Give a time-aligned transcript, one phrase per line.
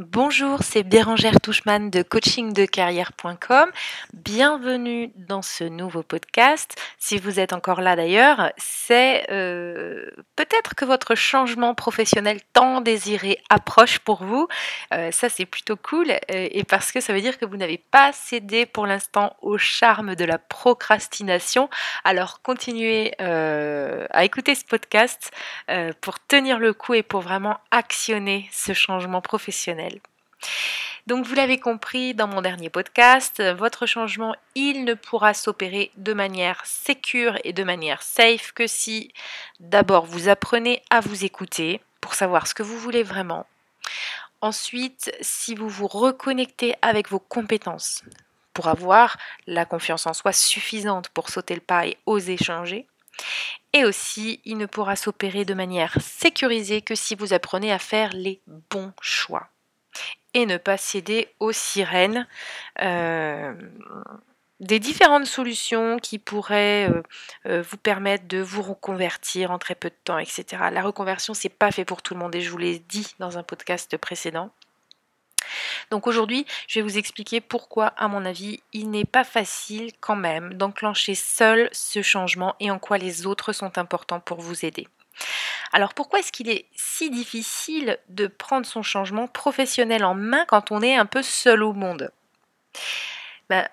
[0.00, 3.70] Bonjour, c'est Bérangère Touchman de coachingdecarrière.com.
[4.14, 6.74] Bienvenue dans ce nouveau podcast.
[6.96, 13.42] Si vous êtes encore là d'ailleurs, c'est euh, peut-être que votre changement professionnel tant désiré
[13.50, 14.48] approche pour vous.
[14.94, 16.16] Euh, ça, c'est plutôt cool euh,
[16.50, 20.14] et parce que ça veut dire que vous n'avez pas cédé pour l'instant au charme
[20.14, 21.68] de la procrastination.
[22.04, 25.30] Alors continuez à écouter ce podcast
[26.00, 29.89] pour tenir le coup et pour vraiment actionner ce changement professionnel.
[31.06, 36.12] Donc vous l'avez compris dans mon dernier podcast, votre changement, il ne pourra s'opérer de
[36.12, 39.12] manière sécure et de manière safe que si
[39.58, 43.46] d'abord vous apprenez à vous écouter pour savoir ce que vous voulez vraiment.
[44.40, 48.02] Ensuite, si vous vous reconnectez avec vos compétences
[48.54, 49.16] pour avoir
[49.46, 52.86] la confiance en soi suffisante pour sauter le pas et oser changer.
[53.72, 58.10] Et aussi, il ne pourra s'opérer de manière sécurisée que si vous apprenez à faire
[58.12, 59.48] les bons choix
[60.34, 62.26] et ne pas céder aux sirènes
[62.80, 63.54] euh,
[64.60, 67.02] des différentes solutions qui pourraient euh,
[67.46, 70.44] euh, vous permettre de vous reconvertir en très peu de temps, etc.
[70.70, 73.38] La reconversion, c'est pas fait pour tout le monde et je vous l'ai dit dans
[73.38, 74.50] un podcast précédent.
[75.90, 80.14] Donc aujourd'hui, je vais vous expliquer pourquoi, à mon avis, il n'est pas facile quand
[80.14, 84.86] même d'enclencher seul ce changement et en quoi les autres sont importants pour vous aider.
[85.72, 90.72] Alors pourquoi est-ce qu'il est si difficile de prendre son changement professionnel en main quand
[90.72, 92.10] on est un peu seul au monde?
[93.48, 93.68] Ben,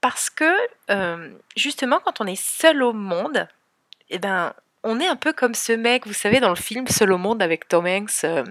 [0.00, 0.56] Parce que
[0.90, 3.48] euh, justement quand on est seul au monde,
[4.10, 7.12] eh ben, on est un peu comme ce mec, vous savez, dans le film Seul
[7.12, 8.44] au monde avec Tom Hanks, euh,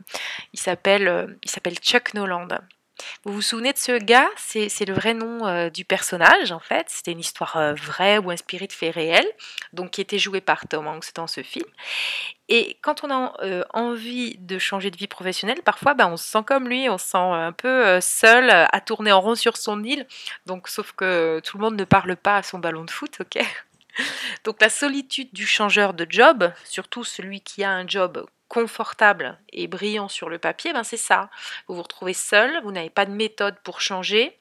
[0.54, 1.28] il s'appelle euh,
[1.82, 2.48] Chuck Noland.
[3.24, 4.30] Vous vous souvenez de ce gars?
[4.38, 6.88] C'est le vrai nom euh, du personnage en fait.
[6.90, 9.28] C'était une histoire euh, vraie ou inspirée de faits réels,
[9.74, 11.66] donc qui était jouée par Tom Hanks dans ce film.
[12.50, 16.28] Et quand on a euh, envie de changer de vie professionnelle, parfois ben, on se
[16.28, 19.84] sent comme lui, on se sent un peu seul à tourner en rond sur son
[19.84, 20.08] île.
[20.46, 23.44] Donc sauf que tout le monde ne parle pas à son ballon de foot, ok?
[24.44, 29.68] Donc la solitude du changeur de job, surtout celui qui a un job confortable et
[29.68, 31.30] brillant sur le papier, ben c'est ça.
[31.68, 34.40] Vous vous retrouvez seul, vous n'avez pas de méthode pour changer,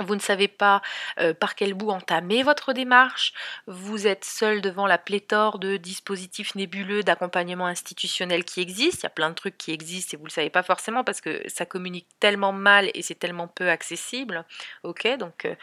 [0.00, 0.82] vous ne savez pas
[1.18, 3.32] euh, par quel bout entamer votre démarche,
[3.66, 9.06] vous êtes seul devant la pléthore de dispositifs nébuleux d'accompagnement institutionnel qui existent, il y
[9.06, 11.42] a plein de trucs qui existent et vous ne le savez pas forcément parce que
[11.48, 14.44] ça communique tellement mal et c'est tellement peu accessible.
[14.82, 15.54] Ok, donc euh,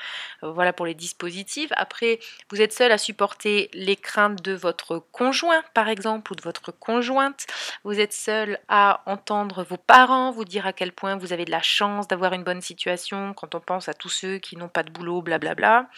[0.42, 1.72] voilà pour les dispositifs.
[1.76, 6.42] Après, vous êtes seul à supporter les craintes de votre conjoint par exemple ou de
[6.42, 7.46] votre conjointe,
[7.84, 11.52] vous êtes seul à entendre vos parents vous dire à quel point vous avez de
[11.52, 14.84] la chance d'avoir une bonne situation quand on pense à tous ceux qui n'ont pas
[14.84, 15.90] de boulot, blablabla.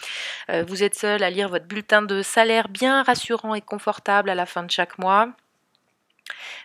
[0.50, 4.36] Euh, vous êtes seul à lire votre bulletin de salaire bien rassurant et confortable à
[4.36, 5.30] la fin de chaque mois.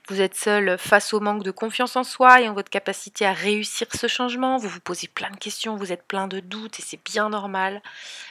[0.09, 3.33] Vous êtes seul face au manque de confiance en soi et en votre capacité à
[3.33, 4.59] réussir ce changement.
[4.59, 7.83] Vous vous posez plein de questions, vous êtes plein de doutes et c'est bien normal.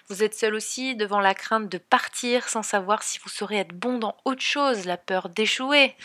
[0.10, 3.74] Vous êtes seul aussi devant la crainte de partir sans savoir si vous saurez être
[3.74, 5.96] bon dans autre chose, la peur d'échouer.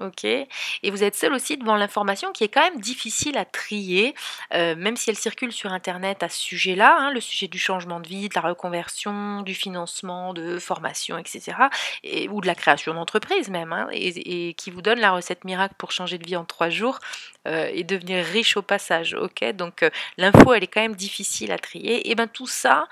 [0.00, 0.24] Ok.
[0.24, 0.48] Et
[0.90, 4.14] vous êtes seul aussi devant l'information qui est quand même difficile à trier,
[4.54, 7.98] euh, même si elle circule sur Internet à ce sujet-là, hein, le sujet du changement
[7.98, 11.56] de vie, de la reconversion, du financement, de formation, etc.
[12.04, 15.74] Et, ou de la création d'entreprise même, hein, et, qui vous donne la recette miracle
[15.78, 17.00] pour changer de vie en trois jours
[17.46, 19.14] euh, et devenir riche au passage.
[19.14, 19.44] Ok?
[19.52, 22.10] Donc euh, l'info, elle est quand même difficile à trier.
[22.10, 22.88] Et bien tout ça,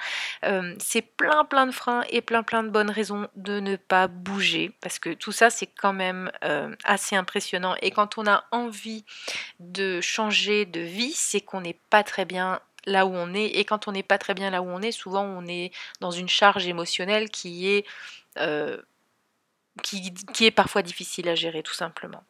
[0.78, 4.72] c'est plein plein de freins et plein plein de bonnes raisons de ne pas bouger,
[4.80, 6.30] parce que tout ça, c'est quand même
[6.84, 7.74] assez impressionnant.
[7.82, 9.04] Et quand on a envie
[9.60, 13.46] de changer de vie, c'est qu'on n'est pas très bien là où on est.
[13.46, 16.10] Et quand on n'est pas très bien là où on est, souvent on est dans
[16.10, 17.84] une charge émotionnelle qui est,
[18.38, 18.80] euh,
[19.82, 22.24] qui, est parfois difficile à gérer, tout simplement.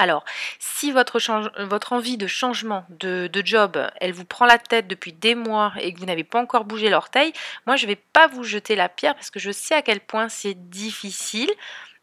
[0.00, 0.24] Alors,
[0.58, 5.34] si votre, envie de changement de, de, job, elle vous prend la tête depuis des
[5.34, 7.34] mois et que vous n'avez pas encore bougé l'orteil,
[7.66, 10.00] moi je ne vais pas vous jeter la pierre parce que je sais à quel
[10.00, 11.50] point c'est difficile.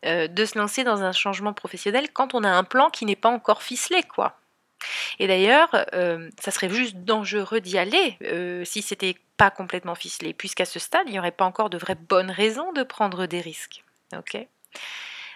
[0.06, 3.16] Euh, de se lancer dans un changement professionnel quand on a un plan qui n'est
[3.16, 4.38] pas encore ficelé, quoi.
[5.18, 10.36] Et d'ailleurs, euh, ça serait juste dangereux d'y aller euh, si c'était pas complètement ficelé,
[10.36, 13.42] puisqu'à ce stade, il n'y aurait pas encore de vraies bonnes raisons de prendre des
[13.42, 13.84] risques.
[14.16, 14.38] Ok?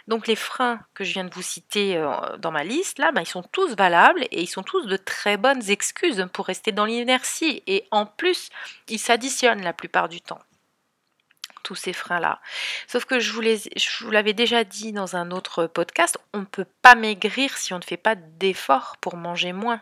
[0.08, 2.04] Donc les freins que je viens de vous citer
[2.40, 5.38] dans ma liste, là, ben, ils sont tous valables et ils sont tous de très
[5.38, 7.64] bonnes excuses pour rester dans l'inertie.
[7.68, 8.50] Et en plus,
[8.88, 10.40] ils s'additionnent la plupart du temps
[11.64, 12.42] tous ces freins-là.
[12.88, 16.96] Sauf que je vous, l'avais déjà dit dans un autre podcast, on ne peut pas
[16.96, 19.82] maigrir si on ne fait pas d'efforts pour manger moins.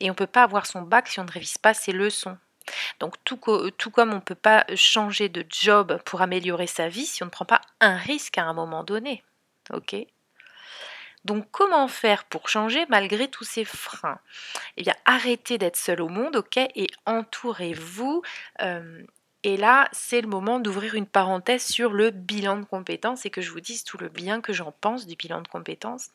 [0.00, 2.38] Et on ne peut pas avoir son bac si on ne révise pas ses leçons.
[2.98, 3.38] Donc tout,
[3.78, 7.26] tout comme on ne peut pas changer de job pour améliorer sa vie si on
[7.26, 9.22] ne prend pas un risque à un moment donné.
[11.24, 14.20] Donc comment faire pour changer malgré tous ces freins?
[14.76, 18.22] Eh bien arrêtez d'être seul au monde, ok, et entourez-vous.
[18.62, 19.02] Euh,
[19.42, 23.40] et là, c'est le moment d'ouvrir une parenthèse sur le bilan de compétences et que
[23.40, 26.10] je vous dise tout le bien que j'en pense du bilan de compétences.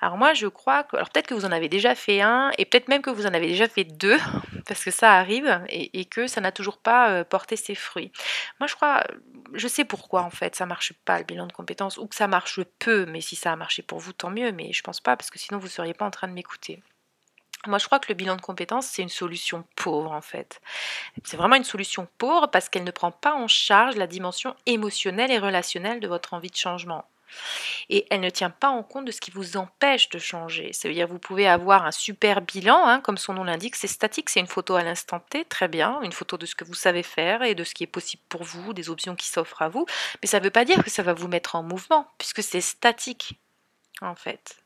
[0.00, 2.64] Alors moi, je crois que, alors peut-être que vous en avez déjà fait un, et
[2.64, 4.18] peut-être même que vous en avez déjà fait deux,
[4.66, 8.10] parce que ça arrive, et, que ça n'a toujours pas euh, porté ses fruits.
[8.58, 9.04] Moi, je crois,
[9.52, 12.28] je sais pourquoi en fait ça marche pas le bilan de compétences, ou que ça
[12.28, 15.16] marche peu, mais si ça a marché pour vous, tant mieux, mais je pense pas,
[15.16, 16.82] parce que sinon vous ne seriez pas en train de m'écouter.
[17.66, 20.62] Moi, je crois que le bilan de compétences, c'est une solution pauvre, en fait.
[21.24, 25.30] C'est vraiment une solution pauvre parce qu'elle ne prend pas en charge la dimension émotionnelle
[25.30, 27.04] et relationnelle de votre envie de changement
[27.88, 30.72] et elle ne tient pas en compte de ce qui vous empêche de changer.
[30.72, 33.76] Ça veut dire que vous pouvez avoir un super bilan, hein, comme son nom l'indique,
[33.76, 36.64] c'est statique, c'est une photo à l'instant T, très bien, une photo de ce que
[36.64, 39.62] vous savez faire et de ce qui est possible pour vous, des options qui s'offrent
[39.62, 39.86] à vous,
[40.22, 42.60] mais ça ne veut pas dire que ça va vous mettre en mouvement, puisque c'est
[42.60, 43.38] statique,
[44.00, 44.56] en fait.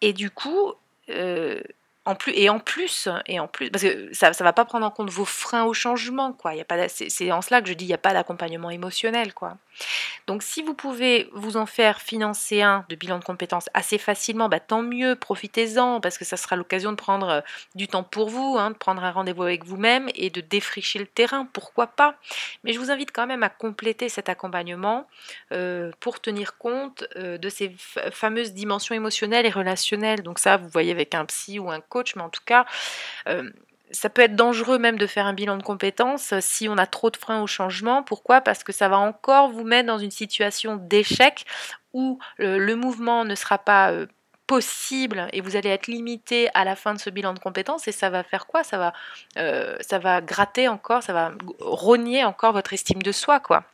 [0.00, 0.74] Et du coup,
[1.10, 1.62] euh,
[2.06, 4.84] en plus, et en plus, et en plus, parce que ça ne va pas prendre
[4.84, 6.52] en compte vos freins au changement, quoi.
[6.88, 9.56] c'est en cela que je dis il n'y a pas d'accompagnement émotionnel, quoi.
[10.26, 14.48] Donc si vous pouvez vous en faire financer un de bilan de compétences assez facilement,
[14.48, 17.40] bah, tant mieux, profitez-en, parce que ça sera l'occasion de prendre euh,
[17.74, 21.06] du temps pour vous, hein, de prendre un rendez-vous avec vous-même et de défricher le
[21.06, 22.16] terrain, pourquoi pas.
[22.62, 25.06] Mais je vous invite quand même à compléter cet accompagnement
[25.52, 27.74] euh, pour tenir compte euh, de ces
[28.12, 30.22] fameuses dimensions émotionnelles et relationnelles.
[30.22, 31.80] Donc ça, vous voyez avec un psy ou un
[32.16, 32.66] mais en tout cas,
[33.94, 36.86] ça peut être dangereux même de faire un bilan de compétences euh, si on a
[36.86, 38.02] trop de freins au changement.
[38.02, 38.40] Pourquoi?
[38.40, 41.46] Parce que ça va encore vous mettre dans une situation d'échec
[41.92, 44.06] où le, mouvement ne sera pas euh,
[44.46, 47.92] possible et vous allez être limité à la fin de ce bilan de compétences et
[47.92, 48.64] ça va faire quoi?
[48.64, 48.92] Ça va,
[49.38, 53.64] euh, ça va gratter encore, ça va rogner encore votre estime de soi quoi.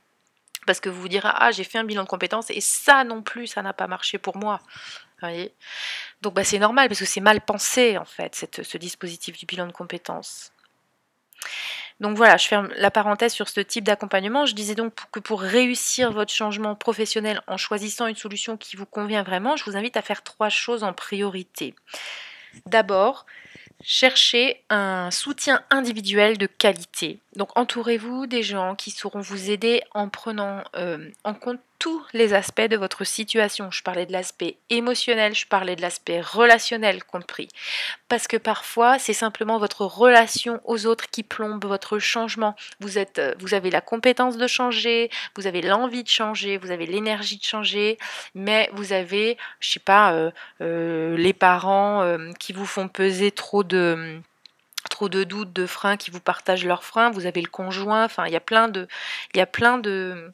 [0.66, 3.22] Parce que vous vous direz ah j'ai fait un bilan de compétences et ça non
[3.22, 4.60] plus ça n'a pas marché pour moi.
[6.22, 9.66] Donc bah, c'est normal parce que c'est mal pensé en fait, ce dispositif du bilan
[9.66, 10.52] de compétences.
[12.00, 14.46] Donc voilà, je ferme la parenthèse sur ce type d'accompagnement.
[14.46, 18.86] Je disais donc que pour réussir votre changement professionnel en choisissant une solution qui vous
[18.86, 21.74] convient vraiment, je vous invite à faire trois choses en priorité.
[22.64, 23.26] D'abord,
[23.82, 27.18] cherchez un soutien individuel de qualité.
[27.36, 32.34] Donc entourez-vous des gens qui sauront vous aider en prenant euh, en compte tous les
[32.34, 33.70] aspects de votre situation.
[33.72, 37.48] Je parlais de l'aspect émotionnel, je parlais de l'aspect relationnel compris.
[38.08, 42.54] Parce que parfois, c'est simplement votre relation aux autres qui plombe votre changement.
[42.80, 46.70] Vous, êtes, euh, vous avez la compétence de changer, vous avez l'envie de changer, vous
[46.70, 47.96] avez l'énergie de changer,
[48.34, 50.30] mais vous avez, je sais pas, euh,
[50.60, 54.20] euh, les parents qui vous font peser trop de
[54.90, 58.26] trop de doutes, de freins, qui vous partagent leurs freins, vous avez le conjoint, enfin
[58.26, 58.86] il y a plein de,
[59.34, 60.32] il y a plein de,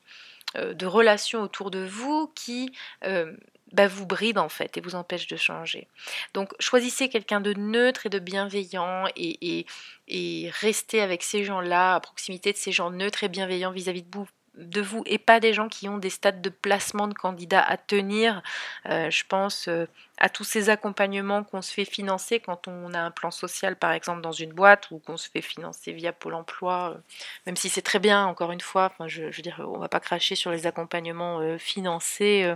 [0.57, 2.73] de relations autour de vous qui
[3.05, 3.33] euh,
[3.73, 5.89] bah, vous brident en fait et vous empêchent de changer.
[6.35, 9.67] Donc choisissez quelqu'un de neutre et de bienveillant et,
[10.09, 14.09] et, restez avec ces gens-là, à proximité de ces gens neutres et bienveillants vis-à-vis de
[14.13, 14.27] vous
[14.57, 17.77] de vous et pas des gens qui ont des stades de placement de candidats à
[17.77, 18.43] tenir.
[18.87, 19.87] Euh, je pense euh,
[20.19, 23.93] à tous ces accompagnements qu'on se fait financer quand on a un plan social par
[23.93, 27.01] exemple dans une boîte ou qu'on se fait financer via Pôle Emploi, euh,
[27.47, 29.89] même si c'est très bien encore une fois, enfin, je, je, veux dire, on va
[29.89, 32.55] pas cracher sur les accompagnements financés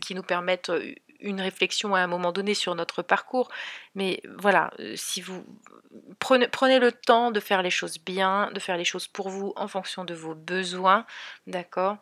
[0.00, 0.70] qui nous permettent
[1.20, 3.48] une réflexion à un moment donné sur notre parcours.
[3.94, 5.44] Mais voilà, si vous
[6.18, 9.52] prenez, prenez le temps de faire les choses bien, de faire les choses pour vous
[9.56, 11.06] en fonction de vos besoins,
[11.46, 11.98] d'accord?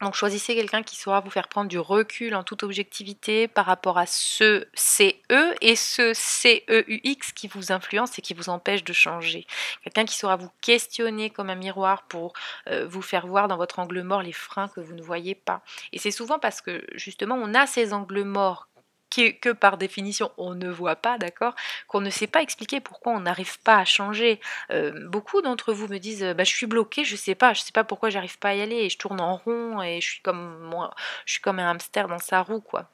[0.00, 3.98] Donc choisissez quelqu'un qui saura vous faire prendre du recul en toute objectivité par rapport
[3.98, 9.46] à ce CE et ce CEUX qui vous influence et qui vous empêche de changer.
[9.82, 12.32] Quelqu'un qui saura vous questionner comme un miroir pour
[12.68, 15.62] euh, vous faire voir dans votre angle mort les freins que vous ne voyez pas.
[15.92, 18.67] Et c'est souvent parce que justement on a ces angles morts
[19.10, 21.54] que, par définition on ne voit pas, d'accord,
[21.86, 24.40] qu'on ne sait pas expliquer pourquoi on n'arrive pas à changer.
[24.70, 27.72] Euh, beaucoup d'entre vous me disent, bah, je suis bloqué, je sais pas, je sais
[27.72, 30.20] pas pourquoi j'arrive pas à y aller, et je tourne en rond et je suis
[30.20, 32.88] comme moi, je suis comme un hamster dans sa roue, quoi.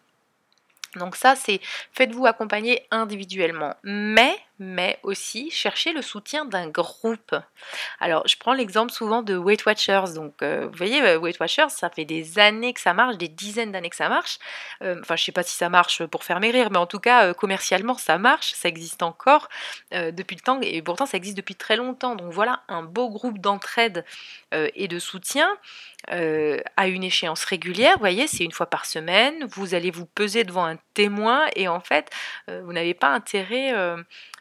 [0.97, 1.61] Donc ça, c'est
[1.93, 7.35] faites-vous accompagner individuellement, mais mais aussi chercher le soutien d'un groupe.
[7.99, 10.15] Alors, je prends l'exemple souvent de Weight Watchers.
[10.15, 13.29] Donc, euh, vous voyez, euh, Weight Watchers, ça fait des années que ça marche, des
[13.29, 14.39] dizaines d'années que ça marche.
[14.83, 17.01] Euh, enfin, je ne sais pas si ça marche pour faire rire, mais en tout
[17.01, 19.49] cas, commercialement, ça marche, ça existe encore
[19.93, 22.15] depuis le temps, et pourtant, ça existe depuis très longtemps.
[22.17, 24.05] Donc, voilà un beau groupe d'entraide
[24.53, 25.49] et de soutien
[26.09, 27.95] à une échéance régulière.
[27.95, 29.47] Vous voyez, c'est une fois par semaine.
[29.47, 32.11] Vous allez vous peser devant un témoin, et en fait,
[32.49, 33.73] vous n'avez pas intérêt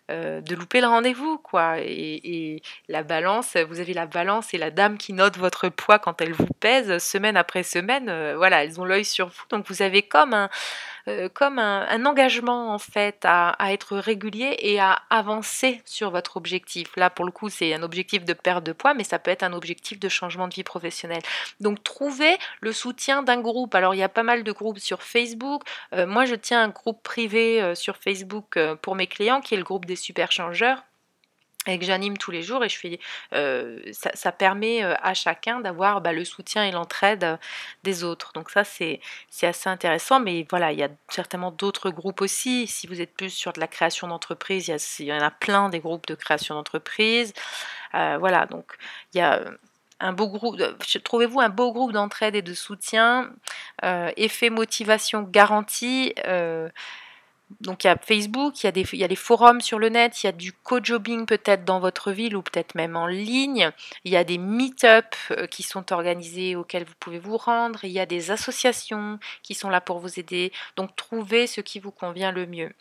[0.09, 1.77] de louper le rendez-vous, quoi.
[1.79, 6.21] Et, la balance, vous avez la balance et la dame qui note votre poids quand
[6.21, 8.05] elle vous pèse semaine après semaine.
[8.35, 9.43] voilà, elles ont l'œil sur vous.
[9.49, 10.49] Donc vous avez comme un,
[11.33, 16.95] comme un, engagement en fait à, être régulier et à avancer sur votre objectif.
[16.95, 19.43] Là, pour le coup, c'est un objectif de perte de poids, mais ça peut être
[19.43, 21.21] un objectif de changement de vie professionnelle.
[21.59, 23.75] Donc trouvez le soutien d'un groupe.
[23.75, 25.63] Alors il y a pas mal de groupes sur Facebook.
[25.91, 29.85] moi, je tiens un groupe privé sur Facebook pour mes clients qui est le groupe
[29.85, 30.83] des super changeurs
[31.67, 32.99] et que j'anime tous les jours et je fais,
[33.33, 37.37] euh, ça, permet euh, à chacun d'avoir bah, le soutien et l'entraide euh,
[37.83, 38.33] des autres.
[38.33, 38.99] Donc ça c'est
[39.41, 42.67] assez intéressant, mais voilà, il y a certainement d'autres groupes aussi.
[42.67, 44.67] Si vous êtes plus sur de la création d'entreprise,
[44.99, 47.33] il, y en a plein des groupes de création d'entreprise.
[47.93, 48.77] voilà, donc
[49.13, 49.41] il y a
[49.99, 50.57] un beau groupe,
[51.03, 53.31] trouvez-vous un beau groupe d'entraide et de soutien,
[53.81, 56.13] effet motivation garantie
[57.61, 60.29] donc il y a Facebook, il y a, des, forums sur le net, il y
[60.29, 63.71] a du co-jobbing peut-être dans votre ville ou peut-être même en ligne,
[64.03, 67.91] il y a des meet-up euh, qui sont organisés auxquels vous pouvez vous rendre, il
[67.91, 70.51] y a des associations qui sont là pour vous aider.
[70.75, 72.71] Donc trouvez ce qui vous convient le mieux.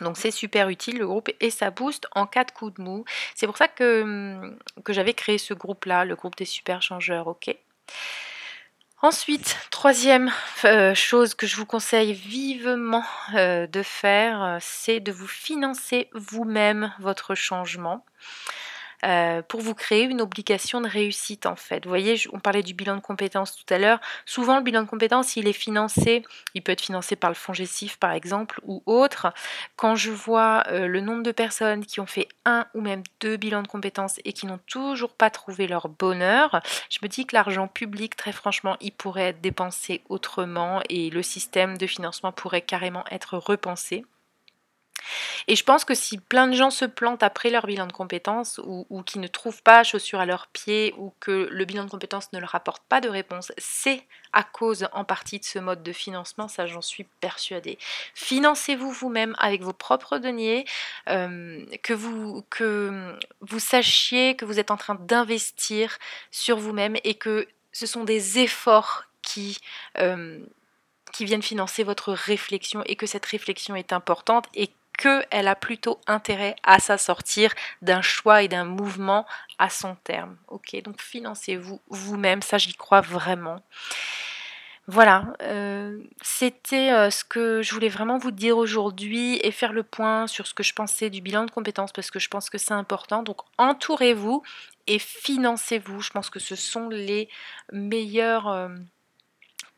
[0.00, 3.04] Donc c'est super utile le groupe et ça booste en cas de coup de mou.
[3.34, 7.28] C'est pour ça que, hum, que j'avais créé ce groupe-là, le groupe des super changeurs,
[7.28, 7.56] ok?
[9.02, 10.30] Ensuite, troisième
[10.64, 13.04] euh, chose que je vous conseille vivement
[13.34, 18.04] euh, de faire, euh, c'est de vous financer vous-même votre changement.
[19.04, 21.84] Euh, pour vous créer une obligation de réussite en fait.
[21.84, 24.00] Vous voyez, on parlait du bilan de compétences tout à l'heure.
[24.26, 26.22] Souvent, le bilan de compétences, il est financé,
[26.54, 29.32] il peut être financé par le fonds GESIF par exemple ou autre.
[29.74, 33.36] Quand je vois euh, le nombre de personnes qui ont fait un ou même deux
[33.36, 37.34] bilans de compétences et qui n'ont toujours pas trouvé leur bonheur, je me dis que
[37.34, 42.62] l'argent public, très franchement, il pourrait être dépensé autrement et le système de financement pourrait
[42.62, 44.04] carrément être repensé.
[45.48, 48.60] Et je pense que si plein de gens se plantent après leur bilan de compétences
[48.64, 52.32] ou, qui ne trouvent pas chaussures à leurs pieds ou que le bilan de compétences
[52.32, 55.92] ne leur apporte pas de réponse, c'est à cause en partie de ce mode de
[55.92, 57.78] financement, ça j'en suis persuadée.
[58.14, 60.64] Financez-vous vous-même avec vos propres deniers,
[61.08, 65.98] euh, que, vous, que vous sachiez que vous êtes en train d'investir
[66.30, 69.58] sur vous-même et que ce sont des efforts qui...
[69.98, 70.40] Euh,
[71.12, 76.00] qui viennent financer votre réflexion et que cette réflexion est importante et qu'elle a plutôt
[76.06, 79.26] intérêt à s'assortir d'un choix et d'un mouvement
[79.58, 80.36] à son terme.
[80.48, 83.60] Ok, donc financez-vous vous-même, ça j'y crois vraiment.
[84.88, 89.84] Voilà, euh, c'était euh, ce que je voulais vraiment vous dire aujourd'hui et faire le
[89.84, 92.58] point sur ce que je pensais du bilan de compétences parce que je pense que
[92.58, 93.22] c'est important.
[93.22, 94.42] Donc entourez-vous
[94.88, 96.00] et financez-vous.
[96.00, 97.28] Je pense que ce sont les
[97.72, 98.48] meilleurs...
[98.48, 98.68] Euh,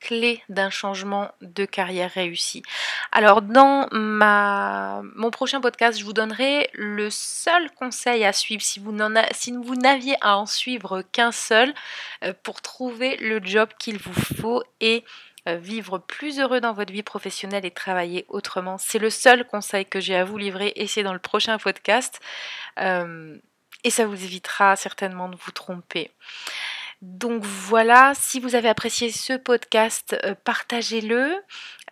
[0.05, 2.63] clé d'un changement de carrière réussi.
[3.11, 8.81] Alors dans ma, mon prochain podcast, je vous donnerai le seul conseil à suivre si
[8.81, 8.97] vous,
[9.33, 11.73] si n'aviez à en suivre qu'un seul
[12.23, 15.05] euh, pour trouver le job qu'il vous faut et
[15.49, 18.77] euh, vivre plus heureux dans votre vie professionnelle et travailler autrement.
[18.79, 22.21] C'est le seul conseil que j'ai à vous livrer et c'est dans le prochain podcast.
[22.79, 23.37] Euh,
[23.85, 26.11] et ça vous évitera certainement de vous tromper.
[27.05, 31.35] Donc voilà, si vous avez apprécié ce podcast, euh, partagez-le.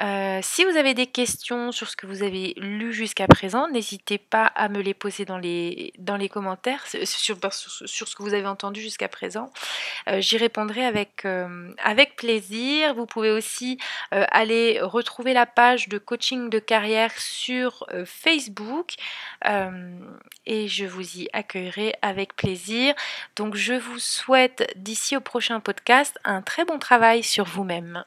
[0.02, 4.18] Euh, si vous avez des questions sur ce que vous avez lu jusqu'à présent, n'hésitez
[4.18, 8.34] pas à me les poser dans les, dans les commentaires sur, sur, ce que vous
[8.34, 9.50] avez entendu jusqu'à présent.
[10.08, 11.24] Euh, j'y répondrai avec,
[11.82, 12.94] avec plaisir.
[12.94, 13.78] Vous pouvez aussi
[14.10, 18.94] aller retrouver la page de coaching de carrière sur Facebook
[20.46, 22.94] et je vous y accueillerai avec plaisir.
[23.36, 28.04] Donc je vous souhaite d'ici au prochain podcast un très bon travail sur vous-même.